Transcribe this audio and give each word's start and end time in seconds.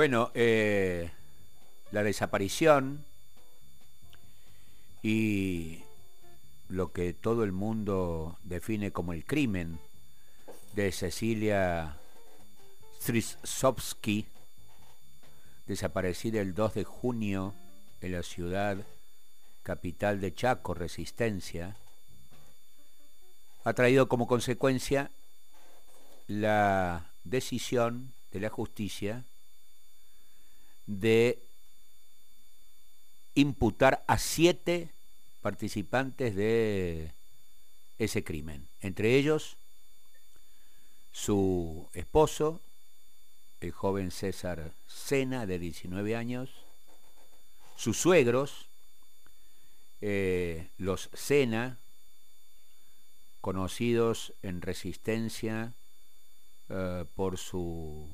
Bueno, 0.00 0.30
eh, 0.32 1.10
la 1.90 2.02
desaparición 2.02 3.04
y 5.02 5.80
lo 6.70 6.90
que 6.92 7.12
todo 7.12 7.44
el 7.44 7.52
mundo 7.52 8.38
define 8.42 8.92
como 8.92 9.12
el 9.12 9.26
crimen 9.26 9.78
de 10.72 10.90
Cecilia 10.92 11.98
Strisovsky, 13.02 14.24
desaparecida 15.66 16.40
el 16.40 16.54
2 16.54 16.72
de 16.76 16.84
junio 16.84 17.52
en 18.00 18.12
la 18.12 18.22
ciudad 18.22 18.78
capital 19.62 20.22
de 20.22 20.32
Chaco, 20.32 20.72
Resistencia, 20.72 21.76
ha 23.64 23.74
traído 23.74 24.08
como 24.08 24.26
consecuencia 24.26 25.10
la 26.26 27.10
decisión 27.24 28.14
de 28.32 28.40
la 28.40 28.48
justicia 28.48 29.26
de 30.90 31.38
imputar 33.34 34.02
a 34.08 34.18
siete 34.18 34.90
participantes 35.40 36.34
de 36.34 37.12
ese 37.98 38.24
crimen, 38.24 38.66
entre 38.80 39.14
ellos 39.14 39.56
su 41.12 41.88
esposo, 41.92 42.60
el 43.60 43.70
joven 43.70 44.10
César 44.10 44.72
Sena, 44.88 45.46
de 45.46 45.58
19 45.58 46.16
años, 46.16 46.50
sus 47.76 47.96
suegros, 47.96 48.66
eh, 50.00 50.70
los 50.76 51.08
Sena, 51.12 51.78
conocidos 53.40 54.32
en 54.42 54.60
resistencia 54.60 55.72
eh, 56.68 57.04
por 57.14 57.38
su 57.38 58.08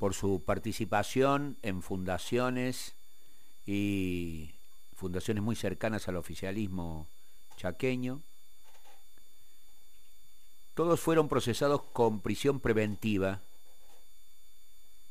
por 0.00 0.14
su 0.14 0.42
participación 0.42 1.58
en 1.60 1.82
fundaciones 1.82 2.94
y 3.66 4.54
fundaciones 4.96 5.42
muy 5.42 5.54
cercanas 5.54 6.08
al 6.08 6.16
oficialismo 6.16 7.06
chaqueño. 7.58 8.22
Todos 10.74 11.00
fueron 11.00 11.28
procesados 11.28 11.82
con 11.92 12.20
prisión 12.20 12.60
preventiva 12.60 13.42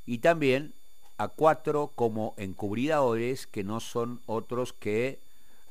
y 0.08 0.18
también 0.18 0.74
a 1.20 1.28
cuatro 1.28 1.92
como 1.94 2.34
encubridores 2.38 3.46
que 3.46 3.64
no 3.64 3.82
son 3.82 4.22
otros 4.26 4.74
que 4.74 5.20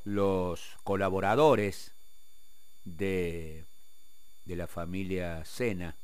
los 0.05 0.77
colaboradores 0.85 1.91
de, 2.85 3.65
de 4.45 4.55
la 4.55 4.67
familia 4.67 5.43
Sena. 5.43 5.97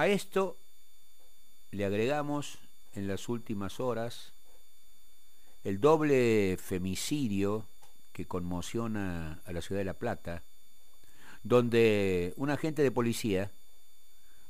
A 0.00 0.08
esto 0.08 0.56
le 1.72 1.84
agregamos 1.84 2.56
en 2.94 3.06
las 3.06 3.28
últimas 3.28 3.80
horas 3.80 4.32
el 5.62 5.78
doble 5.78 6.56
femicidio 6.56 7.66
que 8.14 8.24
conmociona 8.24 9.42
a 9.44 9.52
la 9.52 9.60
ciudad 9.60 9.82
de 9.82 9.84
La 9.84 9.92
Plata, 9.92 10.42
donde 11.42 12.32
un 12.38 12.48
agente 12.48 12.82
de 12.82 12.90
policía 12.90 13.50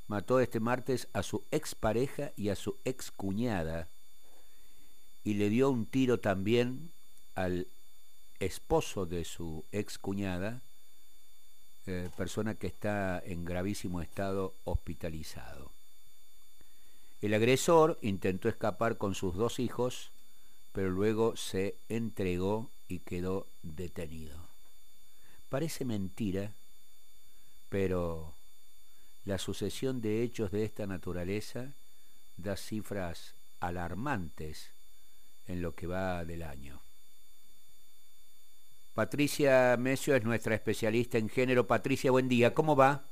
mató 0.06 0.38
este 0.38 0.60
martes 0.60 1.08
a 1.14 1.24
su 1.24 1.42
expareja 1.50 2.30
y 2.36 2.50
a 2.50 2.54
su 2.54 2.76
excuñada 2.84 3.88
y 5.24 5.34
le 5.34 5.48
dio 5.48 5.68
un 5.68 5.84
tiro 5.84 6.20
también 6.20 6.92
al 7.34 7.66
esposo 8.38 9.04
de 9.04 9.24
su 9.24 9.64
excuñada 9.72 10.62
eh, 11.86 12.10
persona 12.16 12.54
que 12.54 12.66
está 12.66 13.22
en 13.24 13.44
gravísimo 13.44 14.00
estado 14.02 14.54
hospitalizado. 14.64 15.70
El 17.20 17.34
agresor 17.34 17.98
intentó 18.02 18.48
escapar 18.48 18.96
con 18.96 19.14
sus 19.14 19.34
dos 19.34 19.58
hijos, 19.58 20.10
pero 20.72 20.90
luego 20.90 21.36
se 21.36 21.76
entregó 21.88 22.70
y 22.88 23.00
quedó 23.00 23.46
detenido. 23.62 24.38
Parece 25.48 25.84
mentira, 25.84 26.52
pero 27.68 28.34
la 29.24 29.38
sucesión 29.38 30.00
de 30.00 30.22
hechos 30.22 30.50
de 30.50 30.64
esta 30.64 30.86
naturaleza 30.86 31.72
da 32.36 32.56
cifras 32.56 33.34
alarmantes 33.60 34.70
en 35.46 35.60
lo 35.60 35.74
que 35.74 35.86
va 35.86 36.24
del 36.24 36.42
año. 36.42 36.80
Patricia 38.94 39.76
Mesio 39.78 40.16
es 40.16 40.24
nuestra 40.24 40.54
especialista 40.54 41.16
en 41.16 41.28
género. 41.28 41.66
Patricia, 41.66 42.10
buen 42.10 42.28
día, 42.28 42.54
¿cómo 42.54 42.74
va? 42.74 43.04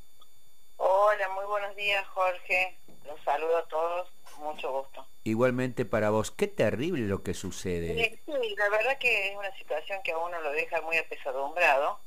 Hola, 0.76 1.28
muy 1.30 1.44
buenos 1.46 1.74
días, 1.76 2.06
Jorge. 2.08 2.76
Los 3.06 3.20
saludo 3.22 3.56
a 3.58 3.68
todos, 3.68 4.12
mucho 4.38 4.72
gusto. 4.72 5.06
Igualmente 5.24 5.84
para 5.84 6.10
vos, 6.10 6.30
qué 6.30 6.46
terrible 6.48 7.06
lo 7.06 7.22
que 7.22 7.32
sucede. 7.32 8.20
Sí, 8.26 8.54
la 8.56 8.68
verdad 8.70 8.98
que 8.98 9.28
es 9.28 9.36
una 9.36 9.54
situación 9.56 10.00
que 10.02 10.12
a 10.12 10.18
uno 10.18 10.40
lo 10.40 10.50
deja 10.52 10.80
muy 10.82 10.96
apesadumbrado, 10.96 12.00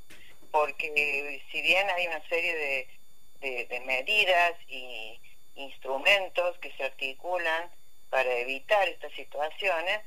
porque 0.52 1.42
si 1.52 1.62
bien 1.62 1.90
hay 1.90 2.08
una 2.08 2.28
serie 2.28 2.88
de, 3.42 3.68
de 3.68 3.80
medidas 3.82 4.54
y 4.68 5.20
instrumentos 5.56 6.58
que 6.60 6.72
se 6.74 6.84
articulan 6.84 7.70
para 8.10 8.32
evitar 8.38 8.88
estas 8.90 9.14
situaciones, 9.14 10.02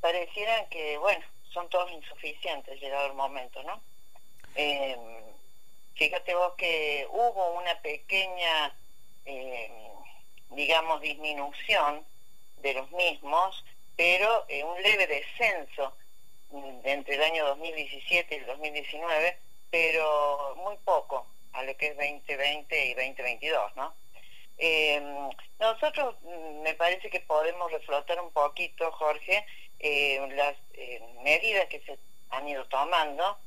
parecieran 0.00 0.68
que, 0.68 0.96
bueno, 0.98 1.24
son 1.52 1.68
todos 1.68 1.90
insuficientes 1.92 2.80
llegado 2.80 3.06
el 3.06 3.14
momento, 3.14 3.62
¿no? 3.62 3.80
Em, 4.54 4.98
fíjate 5.94 6.34
vos 6.34 6.54
que 6.56 7.06
hubo 7.10 7.52
una 7.58 7.80
pequeña, 7.80 8.74
em, 9.24 9.72
digamos, 10.50 11.00
disminución 11.00 12.04
de 12.62 12.74
los 12.74 12.90
mismos, 12.92 13.64
pero 13.96 14.44
eh, 14.48 14.64
un 14.64 14.80
leve 14.82 15.06
descenso 15.06 15.92
mm, 16.50 16.80
entre 16.84 17.14
el 17.14 17.22
año 17.22 17.46
2017 17.46 18.34
y 18.34 18.38
el 18.38 18.46
2019, 18.46 19.38
pero 19.70 20.54
muy 20.56 20.76
poco 20.78 21.26
a 21.52 21.62
lo 21.62 21.76
que 21.76 21.88
es 21.88 21.96
2020 21.96 22.86
y 22.86 22.94
2022, 22.94 23.76
¿no? 23.76 23.94
Em, 24.58 25.30
nosotros 25.60 26.16
mm, 26.22 26.62
me 26.62 26.74
parece 26.74 27.10
que 27.10 27.20
podemos 27.20 27.70
reflotar 27.70 28.20
un 28.20 28.32
poquito, 28.32 28.90
Jorge, 28.92 29.46
eh, 29.78 30.20
las 30.34 30.56
eh, 30.74 31.00
medidas 31.22 31.66
que 31.66 31.80
se 31.80 31.98
han 32.30 32.48
ido 32.48 32.64
tomando. 32.66 33.38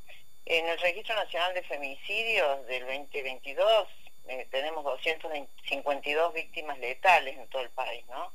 En 0.46 0.68
el 0.68 0.80
Registro 0.80 1.16
Nacional 1.16 1.54
de 1.54 1.64
Femicidios 1.64 2.66
del 2.68 2.86
2022 2.86 3.88
eh, 4.28 4.48
tenemos 4.50 4.84
252 4.84 6.34
víctimas 6.34 6.80
letales 6.80 7.38
en 7.38 7.48
todo 7.48 7.62
el 7.62 7.70
país, 7.70 8.06
¿no? 8.08 8.32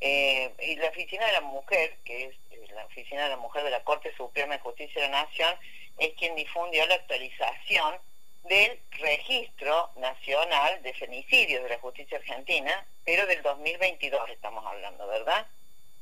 y 0.00 0.76
la 0.76 0.88
Oficina 0.88 1.24
de 1.24 1.32
la 1.32 1.40
Mujer, 1.40 1.96
que 2.04 2.26
es 2.26 2.70
la 2.72 2.84
Oficina 2.84 3.22
de 3.22 3.30
la 3.30 3.36
Mujer 3.38 3.64
de 3.64 3.70
la 3.70 3.82
Corte 3.84 4.14
Suprema 4.14 4.52
de 4.54 4.60
Justicia 4.60 5.00
de 5.00 5.08
la 5.08 5.22
Nación, 5.22 5.56
es 5.96 6.12
quien 6.14 6.34
difundió 6.34 6.84
la 6.86 6.96
actualización 6.96 7.94
del 8.42 8.78
Registro 8.90 9.92
Nacional 9.96 10.82
de 10.82 10.92
Femicidios 10.92 11.62
de 11.62 11.70
la 11.70 11.78
Justicia 11.78 12.18
Argentina, 12.18 12.86
pero 13.04 13.26
del 13.26 13.40
2022 13.40 14.28
estamos 14.28 14.66
hablando, 14.66 15.06
¿verdad? 15.06 15.46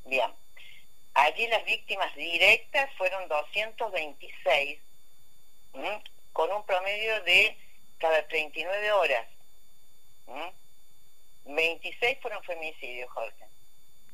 Bien. 0.04 0.33
Allí 1.15 1.47
las 1.49 1.65
víctimas 1.65 2.15
directas 2.17 2.91
fueron 2.97 3.28
226, 3.28 4.81
con 6.33 6.50
un 6.50 6.65
promedio 6.65 7.23
de 7.23 7.56
cada 7.99 8.27
39 8.28 8.93
horas. 8.93 9.27
26 11.45 12.19
fueron 12.21 12.43
femicidios, 12.45 13.11
Jorge. 13.11 13.45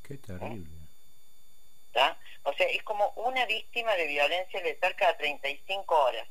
Qué 0.07 0.17
terrible. 0.17 0.79
O 2.45 2.53
sea, 2.55 2.67
es 2.69 2.83
como 2.83 3.11
una 3.17 3.45
víctima 3.47 3.95
de 3.95 4.07
violencia 4.07 4.61
letal 4.63 4.97
cada 4.97 5.17
35 5.17 5.95
horas, 5.95 6.27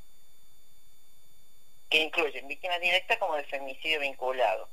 que 1.90 2.00
incluyen 2.00 2.48
víctimas 2.48 2.82
directas 2.82 3.18
como 3.18 3.36
de 3.36 3.44
femicidio 3.46 4.00
vinculado. 4.00 4.70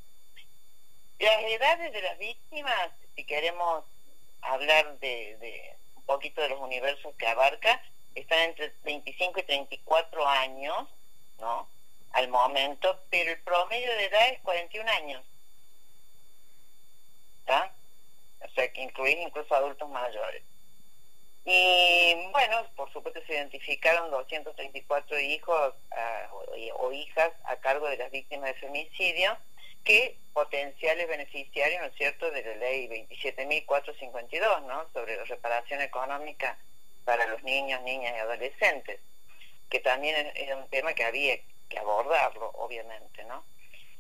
Las 1.19 1.43
edades 1.45 1.93
de 1.93 2.03
las 2.03 2.19
víctimas, 2.19 2.91
si 3.15 3.25
queremos 3.25 3.85
hablar 4.41 4.99
de 4.99 5.77
poquito 6.07 6.41
de 6.43 6.51
los 6.51 6.61
universos 6.61 7.15
que 7.17 7.27
abarca, 7.27 7.83
están 8.15 8.41
entre 8.41 8.73
25 8.85 9.41
y 9.41 9.43
34 9.43 10.27
años, 10.27 10.89
¿no? 11.41 11.69
Al 12.13 12.29
momento, 12.29 13.01
pero 13.11 13.33
el 13.33 13.41
promedio 13.41 13.91
de 13.97 14.05
edad 14.05 14.29
es 14.29 14.41
41 14.41 14.91
años. 14.91 15.23
¿Está? 17.41 17.75
O 18.41 18.49
sea, 18.55 18.73
que 18.73 18.83
incluís 18.83 19.17
incluso 19.19 19.55
adultos 19.55 19.89
mayores. 19.89 20.43
Y 21.45 22.15
bueno, 22.33 22.67
por 22.75 22.91
supuesto 22.93 23.21
se 23.27 23.35
identificaron 23.35 24.11
234 24.11 25.21
hijos 25.21 25.75
ah, 25.91 26.29
o, 26.77 26.93
hijas 26.93 27.33
a 27.45 27.57
cargo 27.57 27.87
de 27.89 27.99
las 27.99 28.11
víctimas 28.11 28.55
de 28.55 28.61
femicidio 28.61 29.37
que 29.85 30.19
potenciales 30.33 31.07
beneficiarios, 31.09 31.81
¿no 31.81 31.87
es 31.87 31.95
cierto?, 31.95 32.31
de 32.31 32.43
la 32.43 32.55
ley 32.57 32.89
27.452, 32.89 34.63
¿no?, 34.65 34.89
sobre 34.93 35.17
la 35.17 35.25
reparación 35.25 35.81
económica 35.83 36.59
para 37.05 37.27
los 37.27 37.43
niños, 37.43 37.83
niñas 37.83 38.15
y 38.17 38.21
adolescentes, 38.21 39.01
que 39.69 39.81
también 39.81 40.33
es 40.35 40.55
un 40.55 40.69
tema 40.71 40.95
que 40.95 41.05
había 41.05 41.39
que 41.69 41.79
abordarlo, 41.79 42.51
obviamente, 42.55 43.25
¿no? 43.25 43.45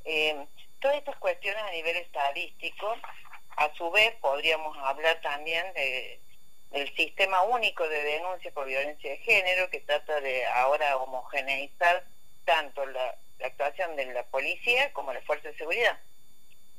Eh, 0.04 0.46
todas 0.80 0.96
estas 0.96 1.16
cuestiones 1.16 1.62
a 1.62 1.70
nivel 1.70 1.96
estadístico, 1.96 2.96
a 3.56 3.72
su 3.74 3.90
vez 3.90 4.14
podríamos 4.16 4.76
hablar 4.78 5.20
también 5.20 5.72
de, 5.74 6.20
del 6.70 6.94
sistema 6.96 7.42
único 7.42 7.88
de 7.88 8.02
denuncia 8.02 8.52
por 8.52 8.66
violencia 8.66 9.10
de 9.10 9.18
género 9.18 9.70
que 9.70 9.80
trata 9.80 10.20
de 10.20 10.44
ahora 10.46 10.96
homogeneizar 10.96 12.04
tanto 12.44 12.84
la, 12.86 13.16
actuación 13.42 13.96
de 13.96 14.06
la 14.06 14.24
policía 14.26 14.92
como 14.92 15.12
la 15.12 15.20
fuerza 15.22 15.48
de 15.48 15.56
seguridad. 15.56 15.98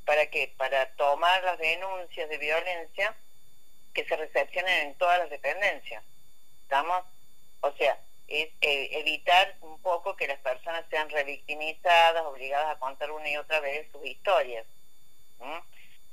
¿Para 0.06 0.28
qué? 0.28 0.54
Para 0.57 0.92
tomar 0.96 1.44
las 1.44 1.57
denuncias 1.57 2.30
de 2.30 2.38
violencia 2.38 3.16
que 3.94 4.06
se 4.06 4.16
recepcionen 4.16 4.88
en 4.88 4.96
todas 4.96 5.19
las 5.19 5.30
dependencias. 5.30 6.04
¿Estamos? 6.63 7.04
O 7.62 7.72
sea, 7.74 8.00
es 8.28 8.50
eh, 8.62 8.90
evitar 8.92 9.56
un 9.62 9.80
poco 9.81 10.16
que 10.16 10.28
las 10.28 10.40
personas 10.40 10.86
sean 10.90 11.10
revictimizadas, 11.10 12.24
obligadas 12.24 12.75
a 12.75 12.80
contar 12.80 13.12
una 13.12 13.30
y 13.30 13.38
otra 13.38 13.60
vez 13.60 13.88
sus 13.92 14.06
historias. 14.06 14.66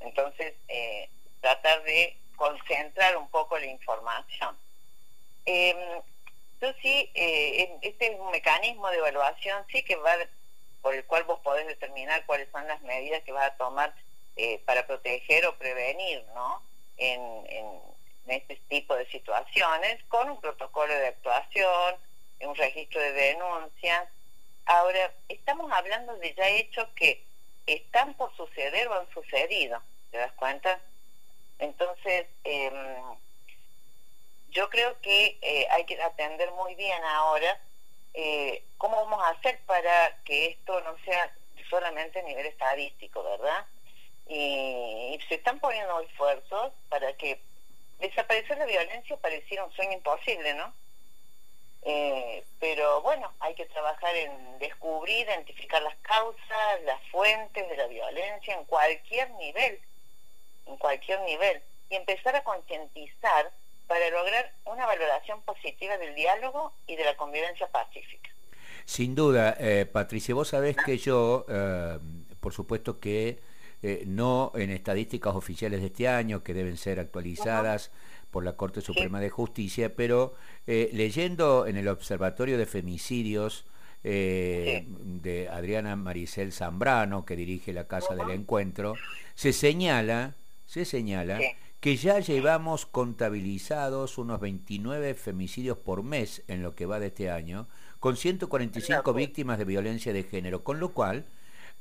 Entonces, 0.01 0.55
eh, 0.69 1.09
tratar 1.41 1.83
de 1.85 2.17
concentrar 2.37 3.17
un 3.17 3.29
poco 3.31 3.59
la 3.59 3.67
información. 3.67 4.57
Eh, 5.47 6.03
sí, 6.81 7.11
eh, 7.15 7.79
este 7.83 8.13
es 8.13 8.21
un 8.21 8.31
mecanismo 8.31 8.89
de 8.91 8.99
evaluación, 8.99 9.65
sí 9.71 9.83
que 9.83 9.97
va 9.97 10.15
por 10.81 10.95
el 10.95 11.05
cual 11.05 11.25
vos 11.25 11.41
podés 11.41 11.67
determinar 11.67 12.27
cuáles 12.27 12.49
son 12.51 12.67
las 12.67 12.81
medidas 12.83 13.23
que 13.23 13.33
vas 13.33 13.51
a 13.51 13.57
tomar 13.57 13.95
eh, 14.37 14.61
para 14.65 14.87
proteger 14.87 15.47
o 15.47 15.57
prevenir, 15.57 16.25
¿no? 16.35 16.63
En, 16.97 17.21
en, 17.47 17.93
este 18.27 18.57
tipo 18.69 18.95
de 18.95 19.07
situaciones, 19.11 20.03
con 20.05 20.31
un 20.31 20.41
protocolo 20.41 20.95
de 20.95 21.09
actuación, 21.09 21.97
un 22.41 22.55
registro 22.55 23.01
de 23.01 23.13
denuncias. 23.13 24.09
Ahora, 24.65 25.13
estamos 25.29 25.71
hablando 25.73 26.17
de 26.19 26.33
ya 26.35 26.49
hechos 26.49 26.89
que 26.95 27.25
están 27.67 28.15
por 28.15 28.35
suceder 28.37 28.89
o 28.89 28.95
han 28.95 29.11
sucedido, 29.13 29.83
¿te 30.11 30.19
das 30.19 30.33
cuenta? 30.33 30.81
Entonces, 31.59 32.27
yo 32.27 32.32
que 35.01 35.39
eh, 35.43 35.67
hay 35.71 35.85
que 35.85 36.01
atender 36.01 36.51
muy 36.53 36.75
bien 36.75 37.03
ahora 37.05 37.61
eh, 38.15 38.65
cómo 38.79 38.97
vamos 38.97 39.23
a 39.23 39.31
hacer 39.31 39.61
para 39.67 40.17
que 40.25 40.47
esto 40.47 40.81
no 40.83 40.97
sea 41.05 41.35
solamente 41.71 42.21
a 42.21 42.23
nivel 42.23 42.47
estadístico, 42.47 43.23
¿verdad? 43.23 43.67
Y, 44.29 45.19
se 45.29 45.37
están 45.37 45.61
poniendo 45.61 46.01
esfuerzos 46.01 46.73
para 46.89 47.17
que 47.17 47.41
desaparecer 47.99 48.59
la 48.59 48.67
violencia 48.67 49.17
pareciera 49.17 49.65
un 49.65 49.73
sueño 49.73 49.93
imposible, 49.93 50.55
¿no? 50.55 50.75
Eh, 51.85 52.45
pero 52.61 53.01
bueno, 53.03 53.33
hay 53.41 53.55
que 53.55 53.67
trabajar 53.67 54.15
en 54.15 54.59
descubrir, 54.59 55.27
identificar 55.27 55.83
las 55.83 55.97
causas, 55.99 56.83
las 56.85 57.01
fuentes 57.11 57.69
de 57.69 57.77
la 57.77 57.87
violencia 57.87 58.55
en 58.55 58.65
cualquier 58.67 59.31
nivel, 59.33 59.81
en 60.67 60.77
cualquier 60.77 61.21
nivel, 61.23 61.63
y 61.89 61.97
empezar 61.97 62.37
a 62.37 62.45
concientizar 62.45 63.53
para 63.93 64.09
lograr 64.09 64.51
una 64.65 64.87
valoración 64.87 65.43
positiva 65.43 65.99
del 65.99 66.15
diálogo 66.15 66.73
y 66.87 66.97
de 66.97 67.05
la 67.05 67.15
convivencia 67.15 67.67
pacífica. 67.67 68.31
Sin 68.87 69.15
duda, 69.15 69.55
eh, 69.61 69.85
Patricia, 69.85 70.35
vos 70.35 70.49
sabés 70.49 70.79
que 70.79 70.97
yo, 70.97 71.45
eh, 71.47 71.99
por 72.41 72.55
supuesto 72.55 72.99
que 72.99 73.41
eh, 73.83 74.05
no 74.07 74.51
en 74.55 74.71
estadísticas 74.71 75.35
oficiales 75.35 75.83
de 75.83 75.89
este 75.89 76.09
año, 76.09 76.43
que 76.43 76.55
deben 76.55 76.79
ser 76.79 77.01
actualizadas 77.01 77.91
por 78.31 78.45
la 78.45 78.57
Corte 78.57 78.81
Suprema 78.81 79.21
de 79.21 79.29
Justicia, 79.29 79.95
pero 79.95 80.37
leyendo 80.65 81.67
en 81.67 81.77
el 81.77 81.87
Observatorio 81.89 82.57
de 82.57 82.65
Femicidios 82.65 83.67
de 84.03 85.49
Adriana 85.53 85.97
Maricel 85.97 86.51
Zambrano, 86.55 87.27
que 87.27 87.37
dirige 87.37 87.75
la 87.75 87.87
Casa 87.89 88.15
del 88.15 88.31
Encuentro, 88.31 88.95
se 89.35 89.53
señala, 89.53 90.35
se 90.65 90.87
señala 90.87 91.41
que 91.83 91.97
ya 91.97 92.21
llevamos 92.21 92.87
contabilizados 92.87 94.17
unos 94.17 94.39
29 94.39 95.15
femicidios 95.15 95.77
por 95.77 96.05
mes 96.05 96.45
en 96.47 96.63
lo 96.63 96.77
que 96.77 96.87
va 96.87 97.01
de 97.01 97.09
este 97.09 97.29
año, 97.29 97.67
con 97.99 98.17
145 98.17 99.13
víctimas 99.13 99.59
de 99.59 99.65
violencia 99.65 100.13
de 100.13 100.23
género, 100.23 100.63
con 100.63 100.79
lo 100.79 100.93
cual 100.93 101.27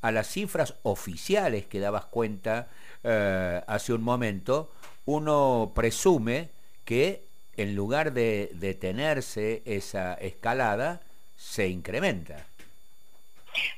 a 0.01 0.09
las 0.09 0.25
cifras 0.25 0.73
oficiales 0.81 1.67
que 1.67 1.79
dabas 1.79 2.05
cuenta 2.05 2.67
eh, 3.03 3.61
hace 3.67 3.93
un 3.93 4.01
momento, 4.01 4.71
uno 5.05 5.71
presume 5.75 6.49
que 6.83 7.23
en 7.55 7.75
lugar 7.75 8.11
de 8.11 8.49
detenerse 8.53 9.61
esa 9.65 10.15
escalada, 10.15 11.01
se 11.37 11.67
incrementa. 11.67 12.47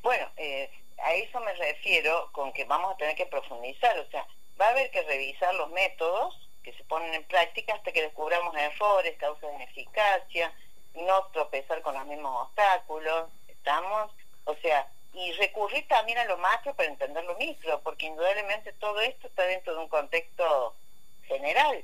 Bueno, 0.02 0.26
eh, 0.38 0.70
a 1.04 1.16
eso 1.16 1.42
me 1.42 1.54
refiero 1.56 2.30
con 2.32 2.54
que 2.54 2.64
vamos 2.64 2.94
a 2.94 2.98
tener 2.98 3.18
que 3.18 3.26
profundizar, 3.26 4.00
o 4.00 4.10
sea, 4.10 4.26
va 4.60 4.68
a 4.68 4.72
haber 4.72 4.92
que 4.92 5.02
revisar 5.04 5.54
los 5.56 5.70
métodos 5.72 6.40
que 6.64 6.74
se 6.74 6.84
ponen 6.86 7.14
en 7.14 7.24
práctica 7.26 7.74
hasta 7.74 7.92
que 7.92 8.02
descubramos 8.02 8.56
errores, 8.56 9.18
causas 9.18 9.50
de 9.50 9.56
ineficacia, 9.56 10.54
no 10.96 11.26
tropezar 11.28 11.82
con 11.82 11.96
los 11.96 12.06
mismos 12.06 12.48
obstáculos, 12.48 13.30
¿estamos? 13.48 14.12
O 14.46 14.56
sea, 14.56 14.88
y 15.14 15.32
recurrir 15.34 15.88
también 15.88 16.18
a 16.18 16.26
lo 16.26 16.38
macro 16.38 16.74
para 16.76 16.90
entender 16.90 17.24
lo 17.26 17.36
micro, 17.36 17.82
porque 17.82 18.08
indudablemente 18.08 18.74
todo 18.74 19.00
esto 19.02 19.28
está 19.28 19.44
dentro 19.44 19.74
de 19.74 19.80
un 19.80 19.90
contexto 19.90 20.76
general, 21.24 21.84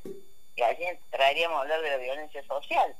y 0.55 0.61
allí 0.61 0.85
traeríamos 1.11 1.57
a 1.57 1.61
hablar 1.61 1.81
de 1.81 1.89
la 1.89 1.97
violencia 1.97 2.43
social, 2.43 2.95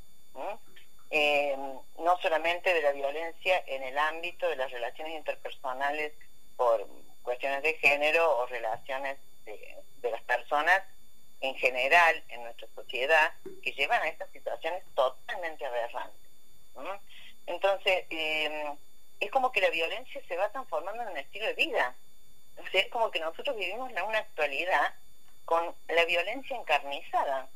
eh, 1.11 1.57
no 1.97 2.17
solamente 2.21 2.73
de 2.73 2.81
la 2.81 2.91
violencia 2.91 3.63
en 3.67 3.83
el 3.83 3.97
ámbito 3.97 4.47
de 4.47 4.55
las 4.55 4.71
relaciones 4.71 5.15
interpersonales 5.15 6.13
por 6.55 6.87
cuestiones 7.23 7.63
de 7.63 7.73
género 7.75 8.37
o 8.37 8.45
relaciones 8.45 9.17
de, 10.01 10.11
las 10.11 10.21
personas 10.23 10.81
en 11.41 11.55
general 11.55 12.23
en 12.29 12.43
nuestra 12.43 12.67
sociedad 12.75 13.33
que 13.63 13.71
llevan 13.71 14.01
a 14.01 14.07
estas 14.07 14.29
situaciones 14.31 14.83
totalmente 14.95 15.65
aberrantes. 15.65 16.29
Entonces, 17.45 18.05
em, 18.09 18.77
es 19.19 19.31
como 19.31 19.51
que 19.51 19.61
la 19.61 19.69
violencia 19.69 20.21
se 20.27 20.37
va 20.37 20.51
transformando 20.51 21.03
en 21.03 21.09
un 21.09 21.17
estilo 21.17 21.47
de 21.47 21.53
vida. 21.53 21.95
O 22.57 22.67
sea, 22.69 22.81
es 22.81 22.87
como 22.89 23.11
que 23.11 23.19
nosotros 23.19 23.55
vivimos 23.57 23.91
en 23.91 24.01
una 24.03 24.19
actualidad 24.19 24.93
con 25.45 25.75
la 25.87 26.05
violencia 26.05 26.55
encarnizada. 26.55 27.49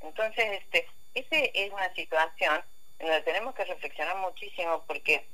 Entonces, 0.00 0.62
este, 0.62 0.88
esa 1.14 1.36
es 1.36 1.72
una 1.72 1.92
situación 1.94 2.64
en 2.98 3.08
la 3.08 3.18
que 3.18 3.32
tenemos 3.32 3.54
que 3.54 3.64
reflexionar 3.64 4.16
muchísimo 4.16 4.84
porque 4.86 5.26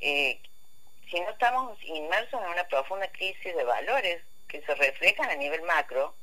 eh, 0.00 0.40
si 1.10 1.20
no 1.20 1.30
estamos 1.30 1.82
inmersos 1.82 2.40
en 2.40 2.48
una 2.48 2.64
profunda 2.68 3.10
crisis 3.12 3.54
de 3.54 3.64
valores, 3.64 4.22
que 4.48 4.62
se 4.62 4.74
reflejan 4.74 5.30
a 5.30 5.36
nivel 5.36 5.62
macro 5.62 6.14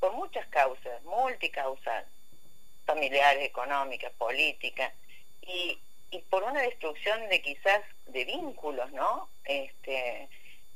por 0.00 0.12
muchas 0.12 0.46
causas, 0.48 1.02
multicausal, 1.04 2.06
familiares, 2.84 3.44
económicas, 3.44 4.12
políticas, 4.12 4.92
y, 5.42 5.78
y 6.10 6.18
por 6.22 6.42
una 6.42 6.62
destrucción 6.62 7.28
de 7.28 7.40
quizás 7.40 7.80
de 8.06 8.24
vínculos, 8.24 8.90
¿no? 8.92 9.28
Este, 9.44 10.28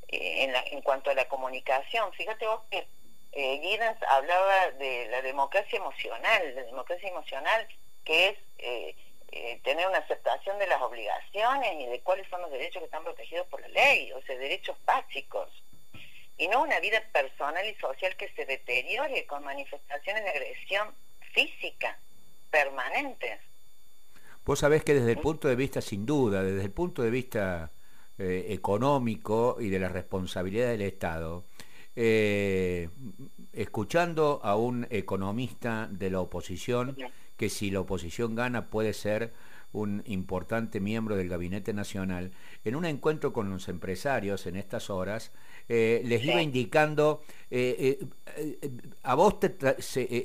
eh, 0.08 0.44
en, 0.44 0.52
la, 0.52 0.62
en 0.70 0.80
cuanto 0.82 1.10
a 1.10 1.14
la 1.14 1.28
comunicación. 1.28 2.12
Fíjate 2.12 2.46
vos 2.46 2.62
que 2.70 2.86
eh, 3.32 3.96
hablaba 4.08 4.70
de 4.72 5.08
la 5.08 5.22
democracia 5.22 5.78
emocional, 5.78 6.54
la 6.54 6.62
democracia 6.62 7.08
emocional 7.08 7.68
que 8.04 8.28
es 8.28 8.38
eh, 8.58 8.96
eh, 9.32 9.60
tener 9.64 9.86
una 9.86 9.98
aceptación 9.98 10.58
de 10.58 10.68
las 10.68 10.80
obligaciones 10.80 11.72
y 11.80 11.86
de 11.86 12.00
cuáles 12.00 12.28
son 12.28 12.40
los 12.40 12.50
derechos 12.50 12.80
que 12.80 12.86
están 12.86 13.04
protegidos 13.04 13.46
por 13.48 13.60
la 13.60 13.68
ley, 13.68 14.12
o 14.12 14.22
sea, 14.22 14.36
derechos 14.38 14.76
básicos 14.84 15.50
y 16.38 16.48
no 16.48 16.62
una 16.62 16.80
vida 16.80 17.02
personal 17.12 17.64
y 17.66 17.74
social 17.76 18.16
que 18.16 18.28
se 18.34 18.44
deteriore 18.44 19.26
con 19.26 19.44
manifestaciones 19.44 20.24
de 20.24 20.30
agresión 20.30 20.88
física 21.32 21.98
permanentes. 22.50 23.40
Vos 24.44 24.60
sabés 24.60 24.84
que 24.84 24.94
desde 24.94 25.12
el 25.12 25.18
punto 25.18 25.48
de 25.48 25.56
vista, 25.56 25.80
sin 25.80 26.06
duda, 26.06 26.42
desde 26.42 26.62
el 26.62 26.70
punto 26.70 27.02
de 27.02 27.10
vista 27.10 27.72
eh, 28.18 28.46
económico 28.50 29.56
y 29.58 29.68
de 29.68 29.78
la 29.78 29.88
responsabilidad 29.88 30.68
del 30.68 30.82
Estado, 30.82 31.44
eh, 31.96 32.88
escuchando 33.52 34.40
a 34.44 34.56
un 34.56 34.86
economista 34.90 35.88
de 35.90 36.10
la 36.10 36.20
oposición, 36.20 36.96
que 37.36 37.48
si 37.48 37.70
la 37.70 37.80
oposición 37.80 38.34
gana 38.34 38.70
puede 38.70 38.92
ser 38.92 39.32
un 39.76 40.02
importante 40.06 40.80
miembro 40.80 41.16
del 41.16 41.28
Gabinete 41.28 41.74
Nacional, 41.74 42.32
en 42.64 42.76
un 42.76 42.86
encuentro 42.86 43.32
con 43.32 43.50
los 43.50 43.68
empresarios 43.68 44.46
en 44.46 44.56
estas 44.56 44.88
horas, 44.88 45.32
eh, 45.68 46.00
les 46.04 46.24
iba 46.24 46.40
indicando, 46.40 47.22
eh, 47.50 47.98
eh, 48.36 48.70
a 49.02 49.14
vos 49.14 49.38
te 49.38 49.54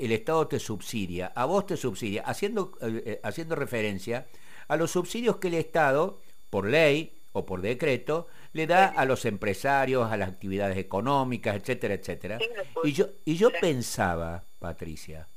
el 0.04 0.12
Estado 0.14 0.48
te 0.48 0.58
subsidia, 0.58 1.28
a 1.36 1.46
vos 1.46 1.66
te 1.66 1.76
subsidia, 1.76 2.24
haciendo, 2.24 2.72
haciendo 3.24 3.56
referencia 3.56 4.28
a 4.70 4.78
los 4.78 4.92
subsidios 4.92 5.38
que 5.38 5.50
el 5.50 5.56
Estado, 5.56 6.22
por 6.50 6.70
ley 6.70 7.18
o 7.34 7.46
por 7.46 7.62
decreto, 7.62 8.28
le 8.54 8.68
da 8.68 8.88
a 8.88 9.04
los 9.04 9.26
empresarios, 9.26 10.10
a 10.10 10.16
las 10.16 10.30
actividades 10.30 10.78
económicas, 10.78 11.58
etcétera, 11.58 11.96
etcétera. 11.96 12.40
Y 12.84 12.94
yo, 12.94 13.08
y 13.26 13.36
yo 13.36 13.50
pensaba, 13.60 14.46
Patricia, 14.60 15.28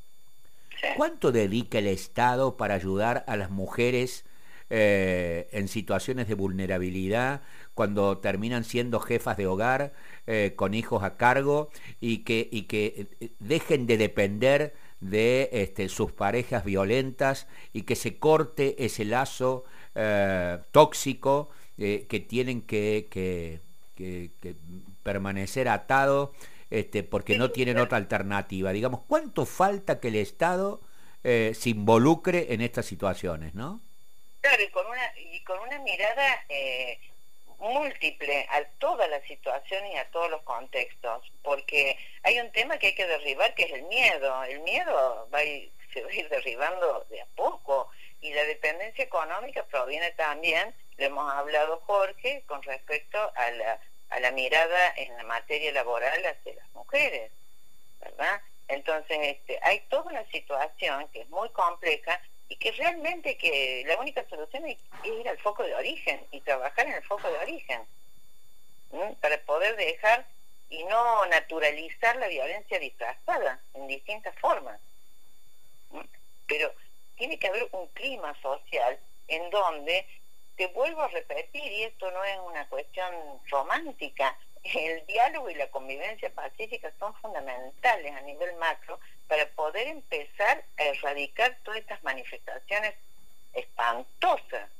¿cuánto 0.96 1.32
dedica 1.32 1.78
el 1.78 1.86
Estado 1.86 2.56
para 2.56 2.74
ayudar 2.74 3.24
a 3.26 3.36
las 3.36 3.50
mujeres 3.50 4.24
eh, 4.70 5.48
en 5.52 5.68
situaciones 5.68 6.26
de 6.26 6.34
vulnerabilidad, 6.34 7.42
cuando 7.74 8.18
terminan 8.18 8.64
siendo 8.64 8.98
jefas 8.98 9.36
de 9.36 9.46
hogar 9.46 9.92
eh, 10.26 10.54
con 10.56 10.74
hijos 10.74 11.02
a 11.02 11.16
cargo 11.16 11.70
y 12.00 12.18
que, 12.18 12.48
y 12.50 12.62
que 12.62 13.08
dejen 13.40 13.86
de 13.86 13.98
depender 13.98 14.74
de 15.00 15.50
este, 15.52 15.88
sus 15.88 16.12
parejas 16.12 16.64
violentas 16.64 17.46
y 17.72 17.82
que 17.82 17.94
se 17.94 18.18
corte 18.18 18.84
ese 18.84 19.04
lazo 19.04 19.64
tóxico 20.72 21.50
que 21.76 22.26
tienen 22.28 22.62
que, 22.62 23.06
que, 23.10 23.60
permanecer 25.02 25.68
atado 25.68 26.32
este, 26.74 27.04
porque 27.04 27.38
no 27.38 27.50
tienen 27.50 27.78
otra 27.78 27.98
alternativa. 27.98 28.72
Digamos, 28.72 29.02
¿cuánto 29.06 29.46
falta 29.46 30.00
que 30.00 30.08
el 30.08 30.16
Estado 30.16 30.80
eh, 31.22 31.52
se 31.54 31.70
involucre 31.70 32.52
en 32.52 32.60
estas 32.60 32.86
situaciones, 32.86 33.54
no? 33.54 33.80
Claro, 34.40 34.62
y 34.62 34.68
con 34.70 34.86
una, 34.86 35.18
y 35.18 35.40
con 35.44 35.60
una 35.60 35.78
mirada 35.78 36.44
eh, 36.48 36.98
múltiple 37.60 38.46
a 38.50 38.64
toda 38.78 39.06
la 39.08 39.20
situación 39.22 39.86
y 39.86 39.96
a 39.96 40.10
todos 40.10 40.28
los 40.30 40.42
contextos, 40.42 41.32
porque 41.42 41.96
hay 42.24 42.40
un 42.40 42.50
tema 42.50 42.78
que 42.78 42.88
hay 42.88 42.94
que 42.94 43.06
derribar 43.06 43.54
que 43.54 43.64
es 43.64 43.72
el 43.72 43.84
miedo. 43.84 44.44
El 44.44 44.60
miedo 44.60 45.28
va 45.32 45.40
se 45.92 46.02
va 46.02 46.10
a 46.10 46.14
ir 46.14 46.28
derribando 46.28 47.06
de 47.08 47.20
a 47.20 47.26
poco 47.36 47.88
y 48.20 48.32
la 48.34 48.42
dependencia 48.44 49.04
económica 49.04 49.64
proviene 49.66 50.10
también, 50.12 50.74
le 50.96 51.06
hemos 51.06 51.32
hablado 51.32 51.80
Jorge, 51.86 52.42
con 52.46 52.62
respecto 52.64 53.18
a 53.36 53.50
la 53.52 53.80
a 54.14 54.20
la 54.20 54.30
mirada 54.30 54.94
en 54.96 55.16
la 55.16 55.24
materia 55.24 55.72
laboral 55.72 56.24
hacia 56.24 56.54
las 56.54 56.70
mujeres, 56.72 57.32
¿verdad? 58.00 58.40
Entonces, 58.68 59.18
este, 59.20 59.58
hay 59.62 59.80
toda 59.88 60.04
una 60.04 60.24
situación 60.30 61.08
que 61.08 61.22
es 61.22 61.28
muy 61.30 61.48
compleja 61.50 62.20
y 62.48 62.56
que 62.56 62.70
realmente 62.72 63.36
que 63.36 63.82
la 63.86 63.96
única 63.98 64.24
solución 64.28 64.66
es, 64.66 64.78
ir 65.02 65.28
al 65.28 65.38
foco 65.38 65.64
de 65.64 65.74
origen 65.74 66.24
y 66.30 66.40
trabajar 66.42 66.86
en 66.86 66.94
el 66.94 67.02
foco 67.02 67.28
de 67.28 67.38
origen 67.38 67.82
para 69.20 69.36
poder 69.42 69.74
dejar 69.76 70.24
y 70.70 70.84
no 70.84 71.26
naturalizar 71.26 72.14
la 72.16 72.28
violencia 72.28 72.78
disfrazada 72.78 73.60
en 73.74 73.88
distintas 73.88 74.38
formas. 74.38 74.80
Pero 76.46 76.72
tiene 77.16 77.38
que 77.38 77.48
haber 77.48 77.68
un 77.72 77.88
clima 77.88 78.40
social 78.40 78.98
en 79.26 79.50
donde 79.50 80.06
te 80.56 80.66
vuelvo 80.68 81.02
a 81.02 81.08
repetir, 81.08 81.72
y 81.72 81.82
esto 81.84 82.10
no 82.10 82.24
es 82.24 82.38
una 82.46 82.68
cuestión 82.68 83.14
romántica, 83.50 84.36
el 84.62 85.04
diálogo 85.06 85.50
y 85.50 85.54
la 85.54 85.70
convivencia 85.70 86.32
pacífica 86.32 86.92
son 86.98 87.14
fundamentales 87.16 88.12
a 88.12 88.20
nivel 88.22 88.54
macro 88.56 88.98
para 89.28 89.46
poder 89.50 89.88
empezar 89.88 90.64
a 90.78 90.82
erradicar 90.82 91.58
todas 91.62 91.80
estas 91.80 92.02
manifestaciones 92.02 92.94
espantosas 93.52 94.70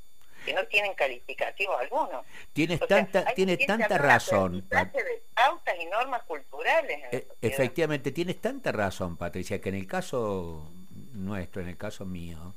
que 0.45 0.53
no 0.53 0.67
tienen 0.67 0.95
calificativo 0.95 1.77
alguno. 1.77 2.25
Tienes 2.53 2.81
tanta, 2.81 3.25
tiene 3.35 3.57
tanta 3.57 3.99
razón. 3.99 4.67
De 4.69 5.23
pautas 5.35 5.75
y 5.81 5.87
normas 5.87 6.23
culturales. 6.25 7.01
E, 7.13 7.27
efectivamente, 7.41 8.13
tienes 8.13 8.41
tanta 8.41 8.71
razón, 8.73 9.17
Patricia, 9.17 9.61
que 9.61 9.71
en 9.71 9.77
el 9.77 9.87
caso 9.87 10.71
nuestro, 11.13 11.63
en 11.63 11.69
el 11.69 11.77
caso 11.77 12.05
mío, 12.05 12.55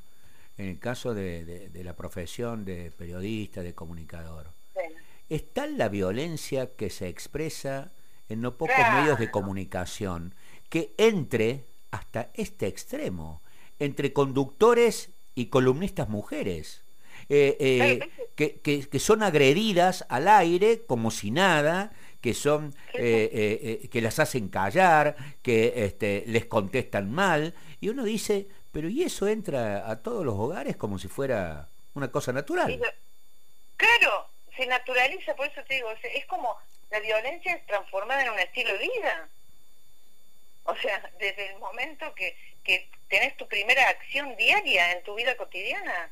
en 0.57 0.67
el 0.67 0.79
caso 0.79 1.13
de, 1.13 1.69
la 1.83 1.95
profesión 1.95 2.65
de 2.65 2.91
periodista, 2.91 3.61
de 3.61 3.75
comunicador. 3.75 4.53
Está 5.29 5.67
la 5.67 5.89
violencia 5.89 6.75
que 6.75 6.89
se 6.89 7.07
expresa 7.07 7.91
en 8.29 8.41
no 8.41 8.57
pocos 8.57 8.75
medios 8.93 9.19
de 9.19 9.29
comunicación, 9.29 10.35
que 10.69 10.93
entre 10.97 11.65
hasta 11.91 12.31
este 12.33 12.67
extremo, 12.67 13.41
entre 13.79 14.13
conductores 14.13 15.11
y 15.35 15.47
columnistas 15.47 16.09
mujeres. 16.09 16.83
Eh, 17.29 17.57
eh, 17.59 18.49
que, 18.61 18.99
son 18.99 19.21
agredidas 19.21 20.05
al 20.07 20.27
aire 20.27 20.85
como 20.85 21.11
si 21.11 21.31
nada, 21.31 21.91
que 22.21 22.33
son 22.33 22.73
eh, 22.93 23.87
que 23.91 24.01
las 24.01 24.19
hacen 24.19 24.47
callar, 24.47 25.15
que 25.41 25.85
este, 25.85 26.23
les 26.27 26.45
contestan 26.45 27.11
mal, 27.11 27.53
y 27.81 27.89
uno 27.89 28.03
dice, 28.03 28.47
pero 28.71 28.89
¿y 28.89 29.03
eso 29.03 29.27
entra 29.27 29.89
a 29.89 30.01
todos 30.01 30.25
los 30.25 30.35
hogares 30.35 30.75
como 30.77 30.99
si 30.99 31.07
fuera 31.07 31.67
una 31.93 32.11
cosa 32.11 32.31
natural? 32.31 32.79
Claro, 33.77 34.29
se 34.55 34.65
naturaliza, 34.65 35.35
por 35.35 35.47
eso 35.47 35.63
te 35.63 35.75
digo, 35.75 35.89
es 35.91 36.25
como 36.25 36.57
la 36.89 36.99
violencia 36.99 37.53
es 37.53 37.65
transformada 37.65 38.23
en 38.23 38.29
un 38.31 38.39
estilo 38.39 38.71
de 38.73 38.79
vida. 38.79 39.29
O 40.63 40.75
sea, 40.75 41.09
desde 41.19 41.51
el 41.51 41.59
momento 41.59 42.13
que, 42.15 42.35
que 42.63 42.89
tenés 43.07 43.35
tu 43.37 43.47
primera 43.47 43.87
acción 43.89 44.35
diaria 44.35 44.91
en 44.91 45.03
tu 45.03 45.15
vida 45.15 45.35
cotidiana, 45.37 46.11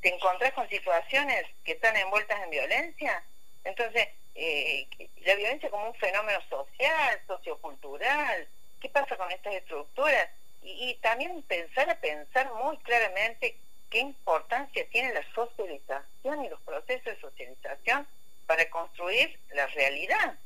te 0.00 0.14
encontrás 0.14 0.52
con 0.52 0.68
situaciones 0.68 1.46
que 1.64 1.72
están 1.72 1.96
envueltas 1.96 2.42
en 2.42 2.50
violencia. 2.50 3.22
Entonces, 3.64 4.08
eh, 4.34 4.86
la 5.24 5.34
violencia 5.34 5.70
como 5.70 5.88
un 5.88 5.94
fenómeno 5.94 6.40
social, 6.48 7.20
sociocultural, 7.26 8.48
¿qué 8.80 8.88
pasa 8.90 9.16
con 9.16 9.30
estas 9.30 9.54
estructuras? 9.54 10.28
Y, 10.64 10.94
también 11.02 11.42
pensar 11.42 11.88
a 11.90 12.00
pensar 12.00 12.50
muy 12.54 12.78
claramente 12.78 13.58
qué 13.90 13.98
importancia 13.98 14.88
tiene 14.90 15.12
la 15.12 15.22
socialización 15.34 16.44
y 16.44 16.48
los 16.48 16.60
procesos 16.62 17.04
de 17.04 17.20
socialización 17.20 18.06
para 18.46 18.68
construir 18.70 19.38
la 19.52 19.66
realidad. 19.68 20.38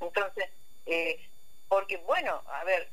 Entonces, 0.00 0.48
eh, 0.86 1.28
porque 1.68 1.98
bueno, 1.98 2.42
a 2.46 2.64
ver, 2.64 2.88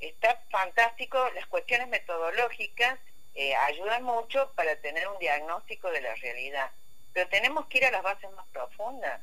está 0.00 0.40
fantástico, 0.50 1.28
las 1.34 1.46
cuestiones 1.46 1.88
metodológicas 1.88 2.98
eh, 3.34 3.54
ayudan 3.54 4.02
mucho 4.02 4.52
para 4.54 4.76
tener 4.76 5.08
un 5.08 5.18
diagnóstico 5.18 5.90
de 5.90 6.02
la 6.02 6.14
realidad, 6.16 6.70
pero 7.14 7.28
tenemos 7.28 7.66
que 7.66 7.78
ir 7.78 7.86
a 7.86 7.90
las 7.90 8.02
bases 8.02 8.30
más 8.32 8.46
profundas. 8.48 9.20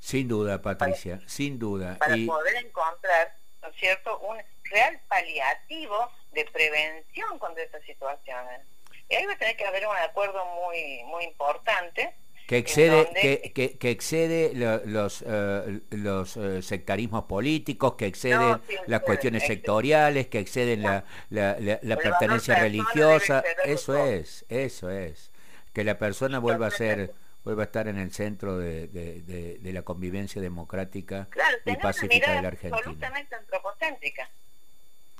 Sin 0.00 0.28
duda, 0.28 0.60
Patricia, 0.62 1.20
sin 1.26 1.58
duda. 1.58 1.96
Para 1.98 2.16
poder 2.26 2.56
encontrar, 2.56 3.36
¿no 3.62 3.68
es 3.68 3.76
cierto?, 3.76 4.18
un 4.20 4.38
real 4.64 4.98
paliativo 5.08 6.10
de 6.32 6.44
prevención 6.46 7.38
contra 7.38 7.62
estas 7.62 7.82
situaciones. 7.84 8.62
Y 9.08 9.14
ahí 9.14 9.26
va 9.26 9.34
a 9.34 9.38
tener 9.38 9.56
que 9.56 9.66
haber 9.66 9.86
un 9.86 9.96
acuerdo 9.96 10.42
muy, 10.46 11.04
muy 11.04 11.24
importante. 11.24 12.14
Que 12.46 12.56
excede, 12.56 13.08
que, 13.54 13.78
que, 13.78 13.90
excede 13.90 14.52
los, 14.54 15.22
uh, 15.22 15.80
los 15.90 16.36
uh, 16.36 16.60
sectarismos 16.62 17.24
políticos, 17.24 17.94
que 17.94 18.06
exceden 18.06 18.60
las 18.86 19.02
cuestiones 19.02 19.46
sectoriales, 19.46 20.26
que 20.26 20.40
exceden 20.40 20.82
la, 20.82 21.04
la, 21.28 21.56
la, 21.60 21.96
pertenencia 21.96 22.58
religiosa. 22.58 23.44
Eso 23.64 24.04
es, 24.04 24.46
eso 24.48 24.90
es. 24.90 25.30
Que 25.72 25.84
la 25.84 25.96
persona 25.98 26.40
vuelva 26.40 26.66
a 26.66 26.70
ser 26.72 27.14
vuelva 27.44 27.62
a 27.62 27.66
estar 27.66 27.88
en 27.88 27.98
el 27.98 28.12
centro 28.12 28.58
de, 28.58 28.86
de, 28.88 29.72
la 29.72 29.82
convivencia 29.82 30.42
democrática 30.42 31.28
y 31.64 31.76
pacífica 31.76 32.32
de 32.34 32.42
la 32.42 32.48
Argentina. 32.48 32.76
Absolutamente 32.76 33.34
antropocéntrica, 33.34 34.28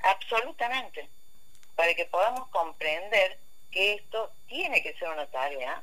absolutamente, 0.03 1.09
para 1.77 1.95
que 1.95 2.05
podamos 2.07 2.49
comprender 2.49 3.39
que 3.71 3.95
esto 3.95 4.31
tiene 4.49 4.83
que 4.83 4.95
ser 4.95 5.09
una 5.09 5.27
tarea 5.27 5.83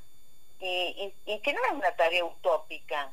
y, 0.60 1.14
y, 1.26 1.40
que 1.40 1.54
no 1.54 1.60
es 1.66 1.72
una 1.72 1.92
tarea 1.96 2.26
utópica, 2.26 3.12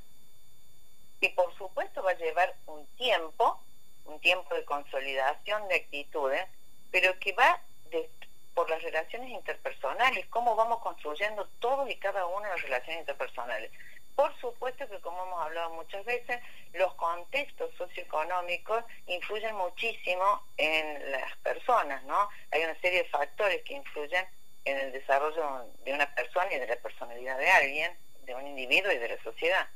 que 1.21 1.31
por 1.31 1.57
supuesto 1.57 2.03
va 2.03 2.11
a 2.11 2.19
llevar 2.19 2.55
un 2.67 2.87
tiempo, 2.97 3.61
un 4.07 4.19
tiempo 4.21 4.55
de 4.55 4.65
consolidación 4.65 5.67
de 5.69 5.77
actitudes, 5.77 6.47
pero 6.91 7.19
que 7.19 7.33
va 7.33 7.61
de, 7.91 8.11
por 8.55 8.71
las 8.71 8.83
relaciones 8.83 9.31
interpersonales, 9.31 10.27
cómo 10.27 10.55
vamos 10.55 10.79
construyendo 10.81 11.49
todos 11.59 11.91
y 11.91 11.97
cada 11.97 12.27
una 12.27 12.49
de 12.49 12.55
las 12.55 12.63
relaciones 12.63 13.01
interpersonales. 13.01 13.71
Por 14.15 14.33
supuesto 14.41 14.89
que, 14.89 15.01
como 15.01 15.25
hemos 15.25 15.43
hablado 15.43 15.71
muchas 15.71 16.05
veces, 16.05 16.41
los 16.73 16.95
contextos 16.95 17.75
socioeconómicos 17.77 18.85
influyen 19.07 19.57
muchísimo 19.57 20.47
en 20.57 21.11
las 21.11 21.37
personas, 21.39 22.03
¿no? 22.05 22.29
Hay 22.53 22.63
una 22.63 22.81
serie 22.81 23.03
de 23.03 23.09
factores 23.09 23.63
que 23.65 23.75
influyen 23.75 24.25
en 24.65 24.79
el 24.79 24.93
desarrollo 24.93 25.67
de 25.85 25.93
una 25.93 26.15
persona 26.15 26.53
y 26.53 26.59
de 26.61 26.67
la 26.69 26.77
personalidad 26.77 27.39
de 27.39 27.51
alguien, 27.51 27.99
de 28.23 28.35
un 28.35 28.47
individuo 28.47 28.93
y 28.93 28.99
de 28.99 29.09
la 29.09 29.23
sociedad. 29.23 29.69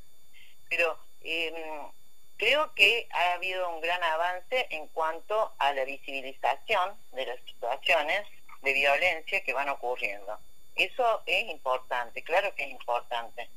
Pero 0.69 0.99
em, 1.23 1.91
creo 2.37 2.73
que 2.75 3.09
ha 3.11 3.33
habido 3.33 3.69
un 3.71 3.81
gran 3.81 4.03
avance 4.03 4.69
en 4.71 4.87
cuanto 4.89 5.53
a 5.59 5.73
la 5.73 5.85
visibilización 5.85 6.97
de 7.13 7.27
las 7.27 7.41
situaciones 7.45 8.23
de 8.63 8.73
violencia 8.73 9.43
que 9.43 9.53
van 9.53 9.69
ocurriendo. 9.69 10.39
Eso 10.75 11.23
es 11.27 11.51
importante, 11.51 12.23
claro 12.23 12.55
que 12.55 12.65
es 12.65 12.71
importante. 12.71 13.49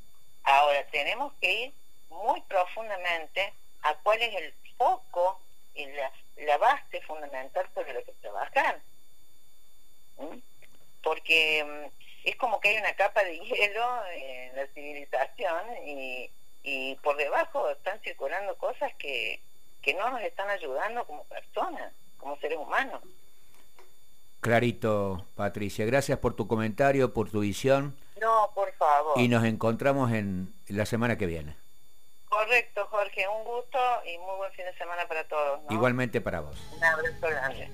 Ahora, 0.44 0.84
tenemos 0.88 1.32
que 1.40 1.52
ir 1.52 1.72
muy 2.08 2.40
profundamente 2.42 3.52
a 3.82 3.94
cuál 4.02 4.20
es 4.22 4.34
el 4.34 4.54
foco 4.76 5.40
y 5.74 5.86
la, 5.86 6.58
base 6.58 7.00
fundamental 7.02 7.68
sobre 7.74 7.94
lo 7.94 8.04
que 8.04 8.12
trabajar. 8.12 8.80
¿Mm? 10.18 10.38
Porque 11.02 11.64
mm, 11.64 12.28
es 12.28 12.36
como 12.36 12.60
que 12.60 12.70
hay 12.70 12.78
una 12.78 12.94
capa 12.94 13.24
de 13.24 13.38
hielo 13.38 14.06
en 14.12 14.56
la 14.56 14.66
civilización 14.68 15.86
y, 15.86 16.30
y 16.62 16.96
por 16.96 17.16
debajo 17.16 17.70
están 17.70 18.00
circulando 18.00 18.56
cosas 18.58 18.92
que, 18.94 19.40
que 19.82 19.94
no 19.94 20.10
nos 20.10 20.22
están 20.22 20.48
ayudando 20.50 21.04
como 21.06 21.24
personas, 21.24 21.92
como 22.18 22.38
seres 22.38 22.58
humanos. 22.58 23.02
Clarito, 24.42 25.24
Patricia. 25.36 25.86
Gracias 25.86 26.18
por 26.18 26.34
tu 26.34 26.48
comentario, 26.48 27.14
por 27.14 27.30
tu 27.30 27.40
visión. 27.40 27.96
No, 28.20 28.50
por 28.56 28.72
favor. 28.72 29.16
Y 29.16 29.28
nos 29.28 29.44
encontramos 29.44 30.10
en 30.10 30.52
la 30.66 30.84
semana 30.84 31.16
que 31.16 31.26
viene. 31.26 31.56
Correcto, 32.28 32.84
Jorge. 32.90 33.24
Un 33.28 33.44
gusto 33.44 33.78
y 34.04 34.18
muy 34.18 34.36
buen 34.38 34.52
fin 34.52 34.64
de 34.64 34.74
semana 34.74 35.06
para 35.06 35.22
todos. 35.28 35.60
Igualmente 35.70 36.20
para 36.20 36.40
vos. 36.40 36.56
Un 36.76 36.84
abrazo 36.84 37.28
grande. 37.28 37.70